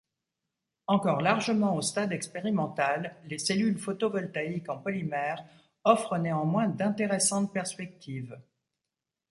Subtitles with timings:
[0.87, 5.45] Encore largement au stade expérimental, les cellules photovoltaïques en polymères
[5.83, 8.35] offrent néanmoins d'intéressantes perspectives.